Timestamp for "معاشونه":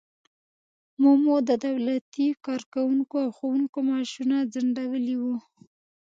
3.89-4.37